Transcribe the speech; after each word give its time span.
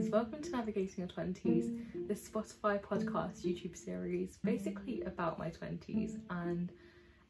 guys, 0.00 0.10
welcome 0.10 0.42
to 0.42 0.50
Navigating 0.50 0.94
Your 0.96 1.08
20s, 1.08 2.08
this 2.08 2.26
Spotify 2.28 2.80
podcast 2.80 3.44
YouTube 3.44 3.76
series 3.76 4.38
basically 4.42 5.02
about 5.02 5.38
my 5.38 5.50
20s 5.50 6.18
and 6.30 6.72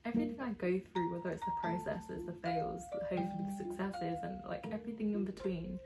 everything 0.05 0.37
I 0.41 0.51
go 0.51 0.81
through, 0.93 1.17
whether 1.17 1.31
it's 1.31 1.45
the 1.45 1.53
processes, 1.61 2.27
the 2.27 2.33
fails, 2.33 2.83
hopefully 3.09 3.47
the 3.49 3.65
successes, 3.65 4.19
and 4.23 4.41
like 4.47 4.65
everything 4.71 5.15
in 5.15 5.25
between. 5.25 5.81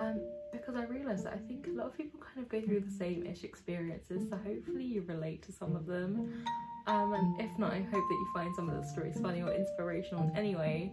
Um, 0.00 0.20
because 0.52 0.76
I 0.76 0.84
realised 0.84 1.24
that 1.24 1.32
I 1.32 1.38
think 1.48 1.66
a 1.66 1.70
lot 1.70 1.86
of 1.86 1.96
people 1.96 2.20
kind 2.20 2.44
of 2.44 2.48
go 2.48 2.60
through 2.60 2.80
the 2.80 2.90
same 2.90 3.26
ish 3.26 3.42
experiences, 3.42 4.28
so 4.30 4.36
hopefully 4.36 4.84
you 4.84 5.02
relate 5.08 5.42
to 5.46 5.52
some 5.52 5.74
of 5.74 5.86
them. 5.86 6.44
Um, 6.86 7.14
and 7.14 7.40
if 7.40 7.58
not, 7.58 7.72
I 7.72 7.80
hope 7.80 7.90
that 7.90 8.18
you 8.20 8.30
find 8.34 8.54
some 8.54 8.68
of 8.68 8.80
the 8.80 8.88
stories 8.88 9.18
funny 9.20 9.42
or 9.42 9.52
inspirational 9.52 10.30
anyway. 10.36 10.92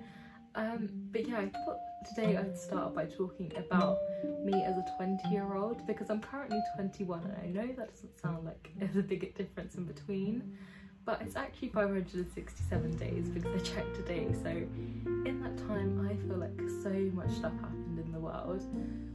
Um, 0.55 0.89
but 1.11 1.27
yeah, 1.27 1.37
I 1.39 1.49
thought 1.49 1.77
today 2.05 2.37
I'd 2.37 2.57
start 2.57 2.95
by 2.95 3.05
talking 3.05 3.51
about 3.57 3.99
me 4.43 4.63
as 4.63 4.77
a 4.77 4.85
20 4.97 5.29
year 5.29 5.53
old 5.55 5.85
because 5.85 6.09
I'm 6.09 6.21
currently 6.21 6.61
21 6.75 7.23
and 7.23 7.35
I 7.41 7.61
know 7.61 7.73
that 7.73 7.89
doesn't 7.89 8.19
sound 8.21 8.45
like 8.45 8.71
there's 8.77 8.95
a 8.95 9.01
big 9.01 9.35
difference 9.35 9.75
in 9.75 9.85
between, 9.85 10.57
but 11.05 11.21
it's 11.21 11.35
actually 11.35 11.69
567 11.69 12.97
days 12.97 13.29
because 13.29 13.53
I 13.53 13.63
checked 13.63 13.95
today. 13.95 14.27
So 14.43 14.49
in 14.49 15.41
that 15.43 15.57
time, 15.67 16.07
I 16.09 16.15
feel 16.27 16.37
like 16.37 16.59
so 16.83 16.89
much 17.13 17.31
stuff 17.31 17.53
happened 17.59 17.99
in 17.99 18.11
the 18.11 18.19
world. 18.19 18.63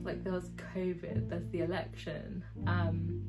Like 0.02 0.22
there 0.22 0.32
was 0.32 0.50
COVID, 0.74 1.28
there's 1.30 1.48
the 1.50 1.60
election, 1.60 2.44
um, 2.66 3.22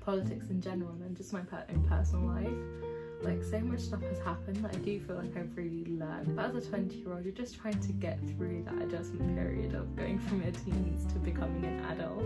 politics 0.00 0.48
in 0.50 0.60
general, 0.60 0.90
and 1.04 1.16
just 1.16 1.32
my 1.32 1.40
own 1.40 1.86
personal 1.88 2.26
life 2.26 2.97
like 3.22 3.42
so 3.42 3.58
much 3.60 3.80
stuff 3.80 4.02
has 4.02 4.18
happened 4.20 4.56
that 4.64 4.74
I 4.74 4.78
do 4.78 5.00
feel 5.00 5.16
like 5.16 5.36
I've 5.36 5.56
really 5.56 5.84
learned. 5.86 6.36
But 6.36 6.46
as 6.46 6.66
a 6.66 6.68
20 6.68 6.96
year 6.96 7.12
old, 7.12 7.24
you're 7.24 7.32
just 7.32 7.58
trying 7.58 7.80
to 7.80 7.92
get 7.92 8.18
through 8.36 8.64
that 8.64 8.82
adjustment 8.82 9.34
period 9.34 9.74
of 9.74 9.94
going 9.96 10.18
from 10.18 10.42
your 10.42 10.52
teens 10.52 11.10
to 11.12 11.18
becoming 11.18 11.64
an 11.64 11.84
adult. 11.86 12.24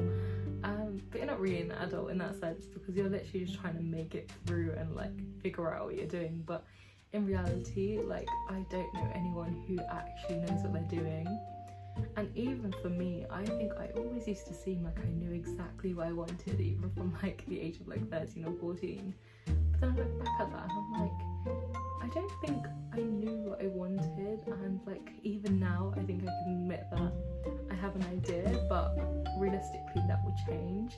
Um, 0.65 1.03
but 1.11 1.19
you're 1.19 1.27
not 1.27 1.41
really 1.41 1.63
an 1.63 1.73
adult 1.73 2.11
in 2.11 2.19
that 2.19 2.39
sense 2.39 2.67
because 2.67 2.95
you're 2.95 3.09
literally 3.09 3.47
just 3.47 3.59
trying 3.61 3.77
to 3.77 3.83
make 3.83 4.15
it 4.15 4.31
through 4.47 4.75
and 4.79 4.95
like 4.95 5.13
figure 5.43 5.73
out 5.73 5.87
what 5.87 5.97
you're 5.97 6.07
doing. 6.07 6.43
But 6.47 6.65
in 7.13 7.27
reality, 7.27 7.98
like 8.05 8.29
I 8.51 8.65
don't 8.70 8.93
know 8.95 9.11
anyone 9.15 9.65
who 9.67 9.79
actually 9.91 10.37
knows 10.37 10.63
what 10.63 10.73
they're 10.73 11.01
doing. 11.01 11.27
And 12.17 12.35
even 12.37 12.73
for 12.81 12.89
me, 12.89 13.27
I 13.31 13.45
think 13.45 13.73
I 13.79 13.89
always 13.97 14.27
used 14.27 14.47
to 14.47 14.55
seem 14.55 14.83
like 14.83 14.98
I 14.98 15.09
knew 15.09 15.33
exactly 15.33 15.93
what 15.93 16.07
I 16.07 16.13
wanted, 16.13 16.61
even 16.61 16.91
from 16.97 17.17
like 17.23 17.45
the 17.47 17.61
age 17.61 17.81
of 17.81 17.89
like 17.89 18.09
13 18.11 18.45
or 18.45 18.53
14 18.61 19.15
then 19.83 19.91
I 19.91 19.99
look 19.99 20.25
back 20.25 20.41
at 20.41 20.53
that 20.53 20.63
and 20.63 20.73
I'm 20.73 20.93
like, 21.01 21.13
I 22.03 22.09
don't 22.15 22.33
think 22.41 22.67
I 22.93 23.01
knew 23.01 23.49
what 23.49 23.61
I 23.61 23.67
wanted, 23.67 24.47
and 24.47 24.81
like 24.87 25.11
even 25.23 25.59
now, 25.59 25.93
I 25.97 26.03
think 26.03 26.23
I 26.23 26.27
can 26.27 26.63
admit 26.63 26.87
that 26.93 27.13
I 27.71 27.75
have 27.75 27.97
an 27.97 28.05
idea, 28.05 28.65
but 28.69 28.97
realistically, 29.39 30.03
that 30.09 30.23
will 30.25 30.37
change. 30.47 30.95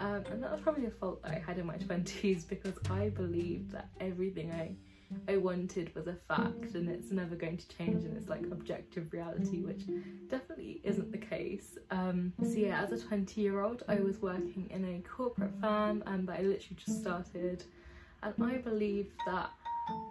Um, 0.00 0.24
and 0.30 0.42
that 0.42 0.50
was 0.50 0.60
probably 0.60 0.86
a 0.86 0.90
fault 0.90 1.22
that 1.22 1.32
I 1.32 1.42
had 1.46 1.58
in 1.58 1.66
my 1.66 1.76
20s 1.78 2.48
because 2.48 2.74
I 2.90 3.08
believed 3.10 3.70
that 3.72 3.88
everything 4.00 4.50
I 4.52 4.76
I 5.28 5.36
wanted 5.36 5.94
was 5.94 6.06
a 6.06 6.16
fact 6.26 6.74
and 6.74 6.88
it's 6.88 7.10
never 7.10 7.34
going 7.34 7.58
to 7.58 7.68
change 7.68 8.04
and 8.04 8.16
it's 8.16 8.28
like 8.28 8.44
objective 8.50 9.12
reality, 9.12 9.60
which 9.60 9.82
definitely 10.28 10.80
isn't 10.84 11.12
the 11.12 11.18
case. 11.18 11.76
Um, 11.90 12.32
so, 12.42 12.54
yeah, 12.54 12.82
as 12.82 12.92
a 12.92 12.98
20 12.98 13.40
year 13.40 13.60
old, 13.60 13.82
I 13.88 13.96
was 13.96 14.22
working 14.22 14.68
in 14.70 14.84
a 14.84 15.02
corporate 15.06 15.52
firm 15.60 16.02
and 16.06 16.30
I 16.30 16.38
literally 16.38 16.76
just 16.76 17.00
started 17.00 17.64
and 18.22 18.34
I 18.42 18.58
believe 18.58 19.08
that 19.26 19.50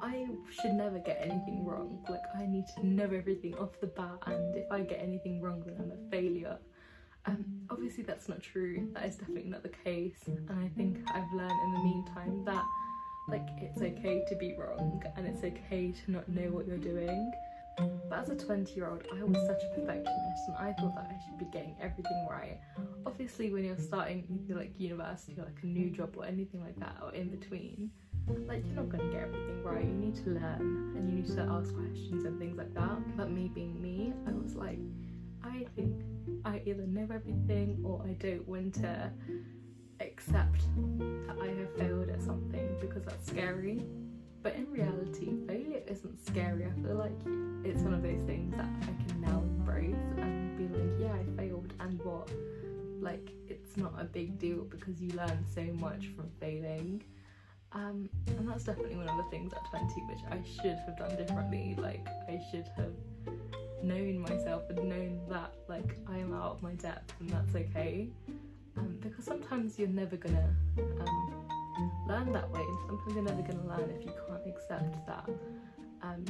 I 0.02 0.28
should 0.50 0.74
never 0.74 1.00
get 1.00 1.20
anything 1.22 1.66
wrong. 1.66 2.06
Like 2.10 2.22
I 2.36 2.46
need 2.46 2.66
to 2.76 2.86
know 2.86 3.06
everything 3.06 3.56
off 3.56 3.80
the 3.80 3.88
bat, 3.88 4.20
and 4.28 4.56
if 4.56 4.72
I 4.72 4.82
get 4.82 5.00
anything 5.02 5.42
wrong, 5.42 5.64
then 5.66 5.76
I'm 5.80 5.92
a 5.92 6.12
failure. 6.12 6.58
Um, 7.26 7.46
obviously 7.70 8.04
that's 8.04 8.28
not 8.28 8.42
true. 8.42 8.90
That 8.94 9.06
is 9.06 9.16
definitely 9.16 9.50
not 9.50 9.64
the 9.64 9.70
case, 9.70 10.24
and 10.28 10.50
I 10.50 10.70
think 10.76 10.98
I've 11.14 11.32
learned 11.34 11.52
in 11.52 11.74
the 11.74 11.84
meantime 11.84 12.44
that 12.46 12.66
like 13.30 13.48
it's 13.62 13.82
okay 13.82 14.26
to 14.28 14.36
be 14.36 14.56
wrong, 14.58 15.02
and 15.16 15.26
it's 15.26 15.44
okay 15.44 15.94
to 16.06 16.12
not 16.12 16.28
know 16.28 16.50
what 16.52 16.68
you're 16.68 16.78
doing. 16.78 17.32
But 18.10 18.20
as 18.20 18.30
a 18.30 18.36
20 18.36 18.74
year 18.74 18.90
old, 18.90 19.04
I 19.18 19.24
was 19.24 19.38
such 19.48 19.64
a 19.64 19.80
perfectionist 19.80 20.48
and 20.48 20.58
I 20.58 20.74
thought 20.74 20.94
that 20.96 21.10
I 21.10 21.18
should 21.26 21.40
be 21.40 21.46
getting 21.46 21.76
everything 21.82 22.28
right. 22.30 22.60
Obviously, 23.06 23.52
when 23.52 23.64
you're 23.64 23.78
starting 23.78 24.46
like 24.50 24.74
university 24.78 25.36
or 25.40 25.46
like 25.46 25.58
a 25.64 25.66
new 25.66 25.90
job 25.90 26.14
or 26.18 26.26
anything 26.26 26.62
like 26.62 26.78
that, 26.80 26.98
or 27.02 27.14
in 27.14 27.30
between, 27.30 27.90
like 28.28 28.64
you're 28.66 28.76
not 28.76 28.92
to 28.92 28.98
get 28.98 29.24
everything 29.24 29.64
right. 29.64 29.84
You 29.84 29.94
need 29.94 30.16
to 30.24 30.30
learn 30.32 30.94
and 30.96 31.10
you 31.10 31.16
need 31.16 31.36
to 31.36 31.42
ask 31.42 31.74
questions 31.74 32.26
and 32.26 32.40
things 32.40 32.58
like 32.58 32.74
that. 32.74 33.18
But 33.18 33.32
me 33.32 33.50
being 33.54 33.82
me, 33.82 34.14
I 34.28 34.32
was 34.32 34.56
like, 34.56 34.80
I 35.44 35.66
think 35.76 35.96
I 36.46 36.62
either 36.66 36.86
know 36.86 37.08
everything 37.14 37.82
or 37.84 38.04
I 38.08 38.14
don't 38.14 38.48
want 38.48 38.76
to 38.76 39.12
accept 40.00 40.62
that 41.28 41.38
I 41.42 41.48
have 41.48 41.76
failed 41.78 42.10
at 42.10 42.22
something 42.22 42.78
because 42.80 43.04
that's 43.04 43.28
scary. 43.28 43.84
But 44.44 44.56
in 44.56 44.72
reality, 44.72 45.34
failure 45.48 45.82
isn't 45.88 46.26
scary. 46.26 46.66
I 46.66 46.82
feel 46.82 46.96
like 46.96 47.20
it's 47.64 47.84
one 47.84 47.94
of 47.94 48.02
those 48.02 48.22
things 48.26 48.56
that 48.56 48.66
I 48.66 49.04
can 49.08 49.22
now 49.22 49.40
embrace 49.40 49.96
and 50.18 50.58
be 50.58 50.68
like, 50.76 51.00
yeah, 51.00 51.14
I 51.14 51.38
failed, 51.38 51.74
and 51.80 52.00
what? 52.00 52.28
Like, 53.00 53.30
it's 53.48 53.78
not 53.78 53.94
a 54.00 54.04
big 54.04 54.40
deal 54.40 54.64
because 54.64 55.00
you 55.00 55.12
learn 55.12 55.46
so 55.54 55.64
much 55.74 56.08
from 56.16 56.30
failing. 56.40 57.04
Um, 57.74 58.10
and 58.28 58.50
that's 58.50 58.66
definitely 58.66 58.98
one 58.98 59.08
of 59.08 59.18
the 59.18 59.30
things 59.32 59.54
at 59.54 59.64
20 59.70 59.86
which 60.10 60.20
I 60.30 60.42
should 60.62 60.78
have 60.86 60.98
done 60.98 61.16
differently. 61.16 61.76
Like, 61.78 62.06
I 62.28 62.42
should 62.52 62.70
have 62.76 62.94
known 63.82 64.20
myself 64.20 64.64
and 64.70 64.90
known 64.90 65.22
that, 65.30 65.54
like, 65.68 65.98
I 66.08 66.18
am 66.18 66.34
out 66.34 66.52
of 66.52 66.62
my 66.62 66.74
depth 66.74 67.14
and 67.20 67.30
that's 67.30 67.56
okay. 67.56 68.10
Um, 68.78 68.98
because 69.02 69.26
sometimes 69.26 69.78
you're 69.80 69.88
never 69.88 70.18
gonna 70.18 70.50
um, 70.78 71.48
learn 72.08 72.32
that 72.32 72.50
way, 72.52 72.62
and 72.62 72.78
sometimes 72.88 73.16
you're 73.16 73.24
never 73.24 73.42
gonna 73.42 73.68
learn 73.68 73.90
if 73.90 74.06
you 74.06 74.14
can't 74.28 74.48
accept 74.48 75.06
that 75.08 75.30
um, 76.04 76.26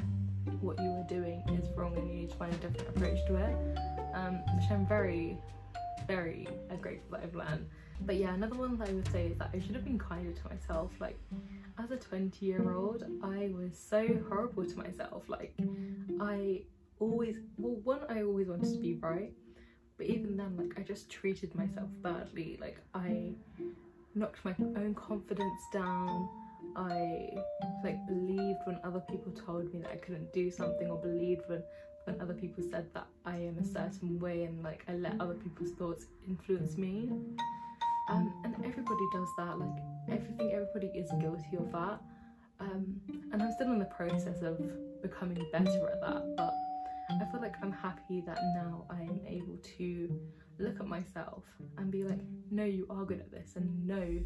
what 0.59 0.80
you 0.80 0.90
are 0.90 1.06
doing 1.07 1.41
is 1.50 1.69
wrong 1.75 1.96
and 1.97 2.07
you 2.09 2.16
need 2.16 2.30
to 2.30 2.35
find 2.35 2.53
a 2.53 2.57
different 2.57 2.90
approach 2.90 3.25
to 3.28 3.35
it. 3.35 3.56
Um, 4.13 4.40
which 4.56 4.69
I'm 4.69 4.85
very, 4.85 5.38
very 6.07 6.47
grateful 6.81 7.12
that 7.12 7.22
I've 7.24 7.35
learned. 7.35 7.68
But 8.06 8.16
yeah, 8.16 8.34
another 8.34 8.56
one 8.56 8.78
that 8.78 8.89
I 8.89 8.94
would 8.94 9.12
say 9.12 9.28
is 9.28 9.38
that 9.38 9.51
I 9.53 9.59
should 9.59 9.75
have 9.75 9.85
been 9.85 10.00
kinder 10.00 10.31
to 10.31 10.50
myself. 10.50 10.91
Like, 11.00 11.19
as 11.78 11.91
a 11.91 11.97
20 11.97 12.45
year 12.45 12.73
old, 12.73 13.03
I 13.23 13.51
was 13.53 13.78
so 13.78 14.07
horrible 14.28 14.66
to 14.66 14.78
myself. 14.78 15.29
Like, 15.29 15.53
I 16.19 16.63
always, 17.00 17.38
well, 17.57 17.75
one, 17.84 18.00
I 18.09 18.23
always 18.23 18.47
wanted 18.47 18.73
to 18.73 18.79
be 18.79 18.95
right, 18.95 19.34
but 19.97 20.07
even 20.07 20.35
then, 20.35 20.57
like, 20.57 20.79
I 20.79 20.81
just 20.81 21.09
treated 21.09 21.53
myself 21.56 21.89
badly. 22.01 22.57
Like, 22.59 22.79
I 22.94 23.34
knocked 24.16 24.44
my 24.44 24.56
own 24.59 24.94
confidence 24.95 25.62
down. 25.72 26.29
I 26.75 27.29
like 27.83 28.06
believed 28.07 28.59
when 28.66 28.79
other 28.83 29.01
people 29.01 29.31
told 29.31 29.73
me 29.73 29.79
that 29.79 29.91
I 29.91 29.97
couldn't 29.97 30.31
do 30.33 30.50
something, 30.51 30.89
or 30.89 30.97
believed 30.97 31.44
when 31.47 31.63
when 32.06 32.19
other 32.19 32.33
people 32.33 32.63
said 32.72 32.88
that 32.94 33.06
I 33.25 33.35
am 33.35 33.57
a 33.59 33.63
certain 33.63 34.19
way, 34.19 34.44
and 34.44 34.63
like 34.63 34.83
I 34.88 34.94
let 34.94 35.19
other 35.19 35.35
people's 35.35 35.72
thoughts 35.72 36.06
influence 36.28 36.78
me. 36.78 37.09
Um, 38.12 38.34
and 38.44 38.54
everybody 38.66 39.06
does 39.14 39.30
that. 39.38 39.58
Like 39.58 39.84
everything, 40.10 40.52
everybody 40.52 40.88
is 40.88 41.10
guilty 41.20 41.58
of 41.58 41.72
that. 41.72 42.02
Um, 42.60 43.00
and 43.32 43.42
I'm 43.42 43.52
still 43.54 43.72
in 43.72 43.80
the 43.80 43.86
process 43.86 44.42
of 44.42 44.60
becoming 45.02 45.44
better 45.52 45.88
at 45.88 46.02
that. 46.02 46.36
But 46.38 46.54
I 47.10 47.32
feel 47.32 47.42
like 47.42 47.56
I'm 47.64 47.72
happy 47.72 48.22
that 48.28 48.38
now 48.54 48.86
I 48.90 49.02
am 49.02 49.22
able 49.26 49.58
to 49.78 50.20
look 50.60 50.80
at 50.80 50.88
myself 50.88 51.44
and 51.78 51.90
be 51.90 52.04
like, 52.04 52.20
no, 52.52 52.66
you 52.66 52.86
are 52.90 53.06
good 53.06 53.20
at 53.20 53.32
this, 53.32 53.56
and 53.56 53.88
no, 53.88 54.20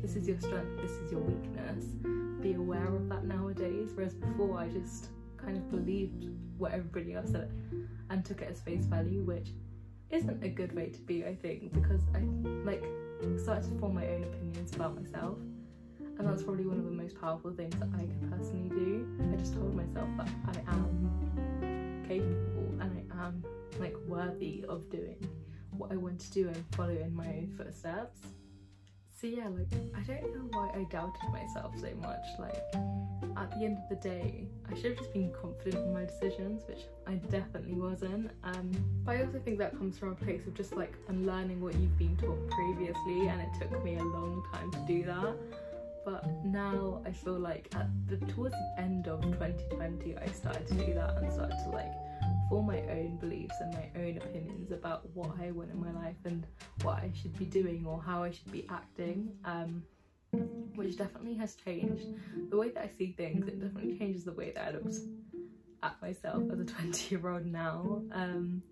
this 0.00 0.16
is 0.16 0.28
your 0.28 0.38
strength, 0.40 0.80
this 0.80 0.92
is 0.92 1.10
your 1.10 1.20
weakness. 1.20 1.84
Be 2.40 2.54
aware 2.54 2.94
of 2.94 3.08
that 3.08 3.24
nowadays. 3.24 3.90
Whereas 3.94 4.14
before, 4.14 4.58
I 4.58 4.68
just 4.68 5.08
kind 5.36 5.56
of 5.56 5.70
believed 5.70 6.28
what 6.58 6.72
everybody 6.72 7.14
else 7.14 7.30
said 7.30 7.50
and 8.10 8.24
took 8.24 8.42
it 8.42 8.48
as 8.50 8.60
face 8.60 8.84
value, 8.84 9.22
which 9.22 9.48
isn't 10.10 10.44
a 10.44 10.48
good 10.48 10.74
way 10.74 10.90
to 10.90 11.00
be, 11.00 11.24
I 11.24 11.34
think, 11.34 11.72
because 11.72 12.02
I 12.14 12.20
like 12.64 12.84
started 13.38 13.70
to 13.70 13.78
form 13.78 13.94
my 13.94 14.06
own 14.08 14.24
opinions 14.24 14.74
about 14.74 14.94
myself. 14.94 15.38
And 16.18 16.28
that's 16.28 16.42
probably 16.42 16.66
one 16.66 16.78
of 16.78 16.84
the 16.84 16.90
most 16.90 17.20
powerful 17.20 17.52
things 17.52 17.74
that 17.76 17.88
I 17.94 18.04
could 18.04 18.30
personally 18.30 18.68
do. 18.68 19.06
I 19.32 19.36
just 19.36 19.54
told 19.54 19.74
myself 19.74 20.08
that 20.16 20.28
I 20.46 20.70
am 20.70 22.04
capable 22.06 22.80
and 22.80 23.04
I 23.12 23.26
am 23.26 23.44
like 23.80 23.96
worthy 24.06 24.64
of 24.68 24.88
doing 24.90 25.16
what 25.70 25.90
I 25.90 25.96
want 25.96 26.20
to 26.20 26.30
do 26.30 26.48
and 26.48 26.64
follow 26.72 26.90
in 26.96 27.14
my 27.14 27.26
own 27.26 27.52
footsteps. 27.56 28.20
So 29.24 29.30
yeah, 29.30 29.48
like 29.48 29.72
I 29.96 30.02
don't 30.02 30.34
know 30.34 30.50
why 30.50 30.68
I 30.74 30.84
doubted 30.90 31.32
myself 31.32 31.72
so 31.80 31.88
much. 32.02 32.26
Like 32.38 32.62
at 33.38 33.58
the 33.58 33.64
end 33.64 33.78
of 33.78 33.88
the 33.88 33.96
day, 33.96 34.46
I 34.70 34.74
should 34.74 34.90
have 34.90 34.98
just 34.98 35.14
been 35.14 35.32
confident 35.32 35.82
in 35.82 35.94
my 35.94 36.04
decisions, 36.04 36.62
which 36.68 36.80
I 37.06 37.14
definitely 37.30 37.72
wasn't. 37.72 38.32
Um, 38.42 38.70
but 39.02 39.16
I 39.16 39.24
also 39.24 39.40
think 39.42 39.56
that 39.60 39.78
comes 39.78 39.96
from 39.96 40.10
a 40.10 40.14
place 40.14 40.46
of 40.46 40.52
just 40.52 40.76
like 40.76 40.92
unlearning 41.08 41.62
what 41.62 41.74
you've 41.76 41.96
been 41.96 42.18
taught 42.18 42.50
previously, 42.50 43.28
and 43.28 43.40
it 43.40 43.48
took 43.58 43.82
me 43.82 43.96
a 43.96 44.04
long 44.04 44.44
time 44.52 44.70
to 44.72 44.78
do 44.86 45.04
that. 45.04 45.34
But 46.04 46.44
now 46.44 47.00
I 47.06 47.10
feel 47.10 47.38
like 47.38 47.74
at 47.74 47.88
the 48.06 48.18
towards 48.26 48.54
the 48.54 48.82
end 48.82 49.08
of 49.08 49.22
2020, 49.22 50.18
I 50.18 50.26
started 50.32 50.66
to 50.66 50.74
do 50.74 50.92
that 50.92 51.16
and 51.16 51.32
started 51.32 51.56
to 51.64 51.70
like 51.70 51.94
form 52.48 52.66
my 52.66 52.80
own 52.82 53.16
beliefs 53.18 53.54
and 53.60 53.72
my 53.74 53.90
own 53.96 54.16
opinions 54.18 54.72
about 54.72 55.08
what 55.14 55.32
I 55.40 55.50
want 55.50 55.70
in 55.70 55.80
my 55.80 55.92
life 55.92 56.16
and 56.24 56.46
what 56.82 56.96
I 56.96 57.10
should 57.14 57.36
be 57.38 57.44
doing 57.44 57.84
or 57.86 58.02
how 58.02 58.22
I 58.22 58.30
should 58.30 58.50
be 58.52 58.66
acting. 58.70 59.32
Um, 59.44 59.82
which 60.74 60.96
definitely 60.96 61.34
has 61.34 61.54
changed 61.54 62.06
the 62.50 62.56
way 62.56 62.70
that 62.70 62.82
I 62.82 62.90
see 62.98 63.12
things. 63.12 63.46
It 63.46 63.60
definitely 63.60 63.96
changes 63.98 64.24
the 64.24 64.32
way 64.32 64.50
that 64.52 64.66
I 64.66 64.70
look 64.72 64.92
at 65.82 66.02
myself 66.02 66.42
as 66.52 66.58
a 66.58 66.64
20 66.82 67.14
year 67.14 67.28
old 67.28 67.46
now. 67.46 68.02
Um, 68.12 68.62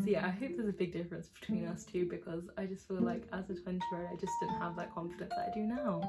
so 0.00 0.06
yeah, 0.06 0.26
I 0.26 0.30
hope 0.30 0.52
there's 0.56 0.68
a 0.68 0.72
big 0.72 0.92
difference 0.92 1.28
between 1.28 1.66
us 1.66 1.84
two 1.84 2.06
because 2.08 2.44
I 2.56 2.64
just 2.64 2.88
feel 2.88 3.00
like 3.00 3.24
as 3.32 3.50
a 3.50 3.54
20 3.54 3.80
year 3.92 4.00
old, 4.02 4.10
I 4.12 4.20
just 4.20 4.32
didn't 4.40 4.58
have 4.58 4.76
that 4.76 4.94
confidence 4.94 5.32
that 5.36 5.48
I 5.50 5.54
do 5.54 5.60
now, 5.60 6.00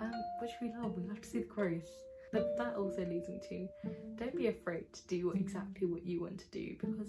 um, 0.00 0.12
which 0.40 0.52
we 0.62 0.72
love. 0.80 0.96
We 0.96 1.08
love 1.08 1.20
to 1.20 1.28
see 1.28 1.38
the 1.40 1.46
growth. 1.46 1.88
But 2.34 2.56
that 2.56 2.74
also 2.74 3.06
leads 3.06 3.28
me 3.28 3.40
to 3.48 3.68
don't 4.16 4.36
be 4.36 4.48
afraid 4.48 4.92
to 4.92 5.06
do 5.06 5.30
exactly 5.30 5.86
what 5.86 6.04
you 6.04 6.20
want 6.20 6.40
to 6.40 6.50
do 6.50 6.74
because 6.80 7.06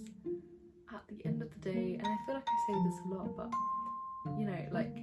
at 0.94 1.02
the 1.10 1.28
end 1.28 1.42
of 1.42 1.50
the 1.50 1.72
day, 1.72 1.96
and 1.98 2.08
I 2.08 2.16
feel 2.28 2.36
like 2.36 2.48
I 2.48 2.58
say 2.68 2.74
this 2.86 3.00
a 3.06 3.16
lot, 3.16 3.36
but 3.36 3.50
you 4.38 4.46
know, 4.46 4.66
like 4.72 4.96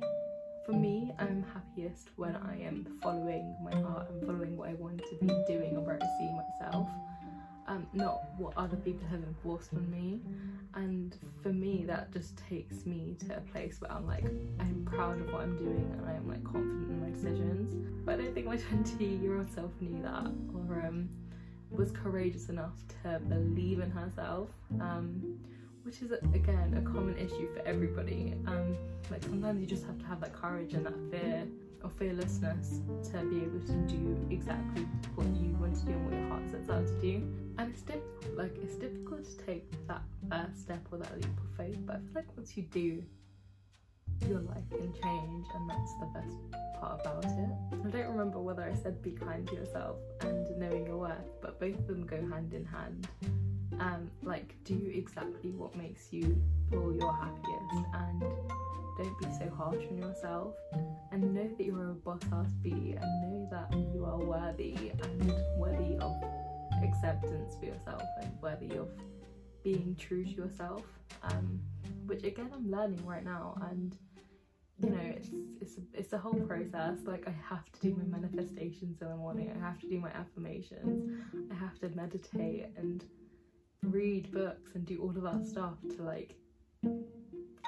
for 0.65 0.75
me, 0.75 1.11
I'm 1.19 1.45
happiest 1.53 2.11
when 2.15 2.37
I 2.37 2.63
am 2.63 2.87
following 3.03 3.57
my 3.65 3.75
heart 3.81 4.11
and 4.11 4.25
following 4.25 4.57
what 4.57 4.69
I 4.69 4.75
want 4.75 4.99
to 4.99 5.27
be 5.27 5.27
doing 5.49 5.77
or 5.77 5.81
where 5.81 5.99
I 6.01 6.07
see 6.19 6.31
myself 6.31 6.89
um, 7.69 7.87
not 7.93 8.23
what 8.39 8.53
other 8.57 8.77
people 8.77 9.07
have 9.09 9.23
enforced 9.23 9.73
on 9.75 9.91
me. 9.91 10.21
And 10.75 11.17
for 11.43 11.53
me, 11.53 11.85
that 11.87 12.13
just 12.13 12.37
takes 12.49 12.87
me 12.87 13.17
to 13.27 13.37
a 13.37 13.41
place 13.41 13.81
where 13.81 13.93
I'm 13.93 14.07
like, 14.07 14.25
I'm 14.59 14.87
proud 14.91 15.21
of 15.21 15.33
what 15.33 15.43
I'm 15.43 15.57
doing 15.57 15.91
and 15.99 16.09
I 16.09 16.15
am 16.15 16.29
like 16.29 16.43
confident 16.45 16.91
in 16.91 17.01
my 17.01 17.11
decisions. 17.11 18.03
But 18.05 18.15
I 18.15 18.25
don't 18.25 18.35
think 18.35 18.47
my 18.47 18.57
20 18.71 19.05
year 19.05 19.39
old 19.39 19.51
self 19.51 19.71
knew 19.81 20.03
that 20.03 20.33
or 20.55 20.83
um, 20.87 21.09
was 21.71 21.91
courageous 21.91 22.49
enough 22.49 22.75
to 23.03 23.21
believe 23.29 23.81
in 23.81 23.91
herself. 23.91 24.49
Um, 24.81 25.39
which 25.85 26.03
is 26.03 26.13
again 26.13 26.75
a 26.77 26.91
common 26.91 27.17
issue 27.17 27.53
for 27.55 27.61
everybody. 27.67 28.35
Um, 28.47 28.77
like 29.11 29.23
sometimes 29.25 29.61
you 29.61 29.67
just 29.67 29.85
have 29.85 29.99
to 29.99 30.05
have 30.07 30.21
that 30.21 30.33
courage 30.33 30.75
and 30.75 30.87
that 30.87 30.95
fear 31.11 31.47
or 31.83 31.91
fearlessness 31.91 32.81
to 33.11 33.19
be 33.25 33.39
able 33.39 33.61
to 33.67 33.73
do 33.89 34.27
exactly 34.31 34.87
what 35.15 35.27
you 35.37 35.57
want 35.61 35.75
to 35.77 35.87
do 35.87 35.93
and 35.93 36.05
what 36.05 36.15
your 36.15 36.29
heart 36.29 36.49
sets 36.51 36.71
out 36.71 36.87
to 36.87 37.01
do. 37.01 37.29
And 37.59 37.73
it's 37.73 37.83
difficult, 37.83 38.37
like 38.37 38.57
it's 38.63 38.77
difficult 38.77 39.25
to 39.25 39.45
take 39.45 39.65
that 39.89 40.03
first 40.31 40.61
step 40.63 40.87
or 40.91 40.99
that 40.99 41.15
leap 41.17 41.25
of 41.25 41.57
faith, 41.57 41.79
but 41.85 41.97
I 41.97 41.99
feel 41.99 42.13
like 42.15 42.37
once 42.37 42.57
you 42.57 42.63
do, 42.65 43.03
your 44.29 44.41
life 44.41 44.63
can 44.71 44.93
change 45.03 45.47
and 45.55 45.69
that's 45.69 45.95
the 45.99 46.07
best 46.15 46.37
part 46.81 47.01
about 47.01 47.25
it. 47.25 47.51
I 47.85 47.91
don't 47.91 48.09
remember 48.09 48.39
whether 48.39 48.63
I 48.63 48.75
said 48.75 49.03
be 49.03 49.11
kind 49.11 49.47
to 49.49 49.55
yourself 49.55 49.97
and 50.21 50.47
knowing 50.59 50.87
your 50.87 50.99
worth, 50.99 51.41
but 51.41 51.59
both 51.59 51.79
of 51.79 51.87
them 51.89 52.07
go 52.07 52.17
hand 52.17 52.55
in 52.55 52.65
hand. 52.65 53.09
Um, 53.81 54.11
like 54.23 54.55
do 54.65 54.91
exactly 54.93 55.51
what 55.51 55.75
makes 55.77 56.13
you 56.13 56.41
feel 56.71 56.95
your 56.95 57.13
happiest 57.15 57.89
and 57.95 58.23
don't 58.99 59.19
be 59.19 59.27
so 59.39 59.51
harsh 59.57 59.83
on 59.91 59.99
yourself. 59.99 60.55
And 61.11 61.35
know 61.35 61.49
that 61.57 61.65
you're 61.65 61.91
a 61.91 61.95
boss 61.95 62.21
ass 62.33 62.53
bee 62.63 62.97
and 63.01 63.23
know 63.23 63.49
that 63.51 63.73
you 63.77 64.05
are 64.05 64.19
worthy 64.19 64.93
and 65.03 65.35
worthy 65.57 65.97
of 65.99 66.15
acceptance 66.83 67.57
for 67.59 67.67
yourself 67.67 68.03
and 68.21 68.31
worthy 68.41 68.77
of 68.77 68.89
being 69.63 69.97
true 69.99 70.25
to 70.25 70.31
yourself. 70.31 70.85
Um, 71.23 71.61
which 72.07 72.25
again 72.25 72.51
I'm 72.53 72.71
learning 72.71 73.05
right 73.07 73.25
now 73.25 73.57
and 73.71 73.97
you 74.83 74.91
know 74.91 75.03
it's 75.03 75.29
it's 75.61 75.77
a, 75.79 75.81
it's 75.95 76.13
a 76.13 76.19
whole 76.19 76.35
process. 76.35 76.99
Like 77.05 77.27
I 77.29 77.35
have 77.49 77.71
to 77.73 77.81
do 77.81 77.97
my 77.97 78.19
manifestations 78.19 79.01
in 79.01 79.09
the 79.09 79.17
morning 79.17 79.53
I 79.55 79.65
have 79.65 79.79
to 79.81 79.89
do 79.89 79.99
my 79.99 80.11
affirmations. 80.11 81.13
I 81.51 81.55
have 81.55 81.79
to 81.81 81.89
meditate 81.97 82.67
and 82.77 83.05
read 83.83 84.31
books 84.33 84.71
and 84.75 84.87
do 84.87 84.99
all 85.03 85.11
of 85.11 85.23
that 85.23 85.47
stuff 85.47 85.75
to 85.97 86.03
like 86.03 86.35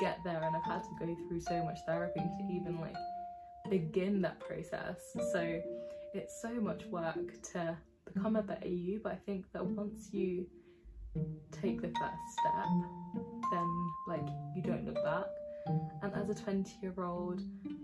get 0.00 0.19
there 0.25 0.43
and 0.43 0.56
I've 0.56 0.64
had 0.64 0.82
to 0.82 0.90
go 0.99 1.16
through 1.28 1.40
so 1.40 1.62
much 1.64 1.78
therapy 1.87 2.20
to 2.20 2.52
even 2.52 2.81
like 2.81 2.96
begin 3.70 4.20
that 4.22 4.40
process. 4.40 5.00
So 5.32 5.61
it's 6.12 6.40
so 6.40 6.50
much 6.61 6.84
work 6.87 7.43
to 7.52 7.76
become 8.12 8.37
a 8.37 8.43
better 8.43 8.69
you, 8.69 9.00
but 9.02 9.12
I 9.12 9.16
think 9.26 9.46
that 9.52 9.64
once 9.64 10.11
you 10.12 10.46
take 11.50 11.81
the 11.81 11.88
first 11.88 12.38
step, 12.40 12.66
then 13.52 13.90
like 14.08 14.26
you 14.55 14.62
don't 14.62 14.84
look 14.84 15.02
back. 15.05 15.26
And 16.02 16.12
as 16.14 16.28
a 16.28 16.34
20 16.34 16.70
year 16.82 16.94
old, 16.99 17.40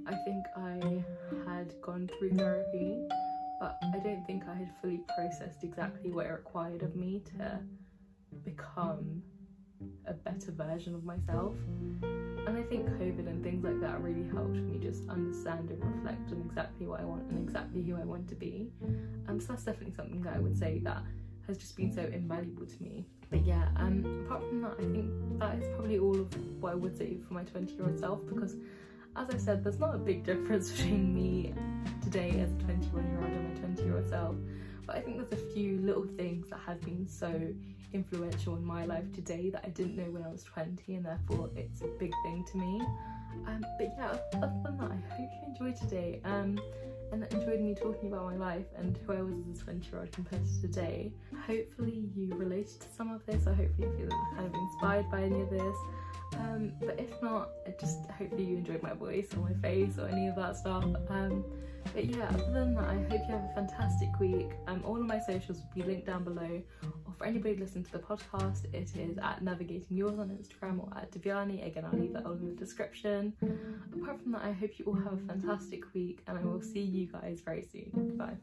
I 0.06 0.15
think 0.15 0.44
I 0.56 1.05
had 1.50 1.75
gone 1.81 2.11
through 2.19 2.37
therapy, 2.37 2.99
but 3.61 3.79
I 3.82 3.99
don't 3.99 4.25
think 4.27 4.44
I 4.49 4.55
had 4.55 4.71
fully 4.81 5.00
processed 5.17 5.65
exactly 5.65 6.11
what 6.11 6.27
it 6.27 6.32
required 6.32 6.82
of 6.82 6.94
me 6.94 7.23
to 7.38 7.61
become 8.45 9.23
a 10.07 10.13
better 10.13 10.53
version 10.53 10.95
of 10.95 11.05
myself. 11.05 11.55
And 12.03 12.57
I 12.57 12.63
think 12.63 12.87
COVID 12.87 13.29
and 13.29 13.43
things 13.43 13.65
like 13.65 13.81
that 13.81 14.03
really 14.03 14.29
helped 14.31 14.57
me 14.57 14.79
just 14.79 15.09
understand 15.09 15.71
and 15.71 15.83
reflect 15.97 16.33
on 16.33 16.43
exactly 16.47 16.87
what 16.87 17.01
I 17.01 17.05
want 17.05 17.31
and 17.31 17.47
exactly 17.47 17.83
who 17.83 17.97
I 17.97 18.05
want 18.05 18.29
to 18.29 18.35
be. 18.35 18.71
And 19.29 19.41
so 19.41 19.49
that's 19.49 19.65
definitely 19.65 19.95
something 19.95 20.23
that 20.23 20.37
I 20.37 20.39
would 20.39 20.59
say 20.59 20.81
that 20.85 21.03
has 21.47 21.59
just 21.59 21.77
been 21.77 21.93
so 21.93 22.03
invaluable 22.03 22.67
to 22.67 22.83
me. 22.83 23.07
But 23.31 23.45
yeah, 23.45 23.69
um, 23.77 24.25
apart 24.27 24.47
from 24.49 24.63
that, 24.63 24.75
I 24.79 24.83
think 24.93 25.39
that 25.39 25.59
is 25.59 25.69
probably 25.75 25.99
all 25.99 26.17
of 26.17 26.35
what 26.61 26.73
I 26.73 26.77
would 26.77 26.97
say 26.97 27.19
for 27.27 27.35
my 27.35 27.45
20 27.45 27.75
year 27.75 27.85
old 27.87 27.99
self 27.99 28.21
because 28.27 28.57
as 29.17 29.29
I 29.31 29.39
said, 29.39 29.65
there's 29.65 29.79
not 29.79 29.95
a 29.95 29.99
big 29.99 30.25
difference 30.25 30.71
between 30.77 31.15
me 31.15 31.55
today 32.03 32.41
as 32.41 32.51
a 32.53 32.65
21 32.65 33.11
year 33.11 33.21
old 33.21 33.33
and 33.33 33.55
my 33.55 33.61
20 33.61 33.83
year 33.83 33.97
old 33.97 34.09
self. 34.09 34.37
But 34.87 34.97
I 34.97 35.01
think 35.01 35.17
there's 35.17 35.43
a 35.43 35.53
few 35.53 35.79
little 35.79 36.07
things 36.17 36.49
that 36.51 36.61
have 36.67 36.81
been 36.81 37.07
so 37.07 37.29
influential 37.93 38.57
in 38.57 38.65
my 38.65 38.85
life 38.85 39.13
today 39.15 39.51
that 39.51 39.63
I 39.65 39.69
didn't 39.71 39.97
know 39.97 40.11
when 40.11 40.23
I 40.23 40.29
was 40.29 40.45
20 40.45 40.95
and 40.95 41.05
therefore 41.05 41.51
it's 41.57 41.83
a 41.83 41.89
big 41.99 42.13
thing 42.25 42.45
to 42.53 42.59
me. 42.59 42.81
Um, 43.47 43.65
but 43.79 43.95
yeah, 43.97 44.17
other 44.35 44.53
than 44.65 44.77
that, 44.79 44.91
I 44.91 45.15
hope 45.15 45.31
you 45.33 45.49
enjoyed 45.49 45.77
today 45.77 46.21
um, 46.25 46.61
and 47.13 47.25
enjoyed 47.33 47.61
me 47.61 47.75
talking 47.75 48.13
about 48.13 48.25
my 48.25 48.37
life 48.37 48.67
and 48.77 48.99
who 49.07 49.13
I 49.13 49.23
was 49.23 49.35
as 49.53 49.63
a 49.63 49.65
20 49.65 49.89
year 49.91 50.01
old 50.01 50.13
compared 50.13 50.43
to 50.47 50.61
today. 50.61 51.13
Hopefully 51.47 52.09
you 52.15 52.35
related 52.35 52.81
to 52.81 52.87
some 52.97 53.11
of 53.11 53.25
this 53.27 53.47
or 53.47 53.55
hopefully 53.55 53.89
you 53.89 54.09
feel 54.09 54.19
kind 54.35 54.47
of 54.47 54.55
inspired 54.55 55.11
by 55.11 55.23
any 55.23 55.41
of 55.41 55.51
this. 55.51 55.77
Um, 56.37 56.73
but 56.81 56.99
if 56.99 57.21
not, 57.23 57.51
just 57.81 58.07
hopefully 58.11 58.45
you 58.45 58.57
enjoyed 58.59 58.83
my 58.83 58.93
voice 58.93 59.29
or 59.35 59.41
my 59.41 59.55
face 59.61 59.99
or 59.99 60.07
any 60.09 60.29
of 60.29 60.37
that 60.37 60.57
stuff. 60.57 60.85
Um, 61.09 61.45
but 61.94 62.05
yeah, 62.05 62.29
other 62.29 62.53
than 62.53 62.75
that, 62.75 62.85
I 62.85 62.94
hope 62.94 63.21
you 63.27 63.35
have 63.35 63.44
a 63.44 63.53
fantastic 63.55 64.09
week. 64.21 64.50
Um, 64.67 64.82
all 64.85 64.97
of 64.97 65.06
my 65.06 65.19
socials 65.19 65.59
will 65.59 65.71
be 65.75 65.82
linked 65.82 66.06
down 66.06 66.25
below. 66.25 66.62
Or 66.82 67.12
for 67.19 67.27
anybody 67.27 67.56
listening 67.56 67.85
to 67.85 67.93
the 67.93 67.99
podcast, 67.99 68.73
it 68.73 68.91
is 68.97 69.19
at 69.19 69.43
Navigating 69.43 69.87
Yours 69.91 70.19
on 70.19 70.29
Instagram 70.29 70.79
or 70.79 70.96
at 70.96 71.10
Deviani. 71.10 71.67
Again, 71.67 71.84
I'll 71.84 71.99
leave 71.99 72.13
that 72.13 72.27
all 72.27 72.32
in 72.32 72.46
the 72.46 72.55
description. 72.55 73.32
Apart 73.94 74.22
from 74.22 74.32
that, 74.32 74.43
I 74.43 74.53
hope 74.53 74.79
you 74.79 74.84
all 74.87 74.94
have 74.94 75.15
a 75.15 75.27
fantastic 75.27 75.93
week 75.94 76.20
and 76.27 76.39
I 76.39 76.43
will 76.43 76.63
see 76.63 76.81
you 76.81 77.06
guys 77.06 77.41
very 77.41 77.63
soon. 77.63 77.91
Goodbye. 77.94 78.37